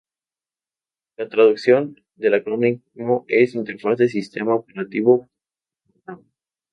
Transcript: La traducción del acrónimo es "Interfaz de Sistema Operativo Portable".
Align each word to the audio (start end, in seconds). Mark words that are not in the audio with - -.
La 1.15 1.29
traducción 1.29 1.95
del 2.15 2.33
acrónimo 2.33 3.23
es 3.27 3.53
"Interfaz 3.53 3.99
de 3.99 4.07
Sistema 4.09 4.55
Operativo 4.55 5.29
Portable". 5.85 6.25